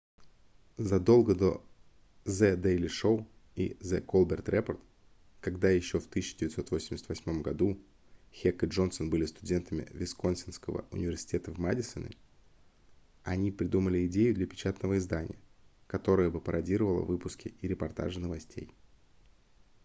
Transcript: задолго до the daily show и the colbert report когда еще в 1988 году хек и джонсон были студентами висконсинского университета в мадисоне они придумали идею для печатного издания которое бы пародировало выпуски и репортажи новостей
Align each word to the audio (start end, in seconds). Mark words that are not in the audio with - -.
задолго 0.79 1.35
до 1.35 1.63
the 2.25 2.55
daily 2.59 2.87
show 2.87 3.23
и 3.55 3.75
the 3.83 4.03
colbert 4.05 4.45
report 4.45 4.79
когда 5.41 5.69
еще 5.69 5.99
в 5.99 6.07
1988 6.07 7.41
году 7.43 7.77
хек 8.33 8.63
и 8.63 8.65
джонсон 8.65 9.11
были 9.11 9.27
студентами 9.27 9.85
висконсинского 9.93 10.85
университета 10.89 11.51
в 11.53 11.59
мадисоне 11.59 12.15
они 13.21 13.51
придумали 13.51 14.07
идею 14.07 14.33
для 14.33 14.47
печатного 14.47 14.97
издания 14.97 15.37
которое 15.85 16.31
бы 16.31 16.41
пародировало 16.41 17.05
выпуски 17.05 17.53
и 17.61 17.67
репортажи 17.67 18.19
новостей 18.19 18.73